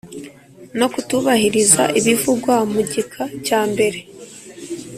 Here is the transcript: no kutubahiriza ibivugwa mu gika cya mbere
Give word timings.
no 0.79 0.87
kutubahiriza 0.93 1.83
ibivugwa 1.99 2.55
mu 2.71 2.81
gika 2.91 3.23
cya 3.45 3.61
mbere 3.71 3.99